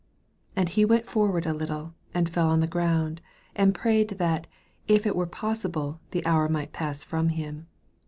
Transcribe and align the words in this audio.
35 0.55 0.59
And 0.59 0.69
he 0.69 0.83
went 0.83 1.05
forward 1.05 1.45
a 1.45 1.53
little, 1.53 1.93
and 2.11 2.27
fell 2.27 2.49
on 2.49 2.59
the 2.59 2.65
ground, 2.65 3.21
and 3.55 3.75
prayed 3.75 4.09
that, 4.17 4.47
if 4.87 5.05
it 5.05 5.15
were 5.15 5.27
possible, 5.27 6.01
the 6.09 6.25
hour 6.25 6.49
might 6.49 6.73
pass 6.73 7.03
from 7.03 7.29
him. 7.29 7.67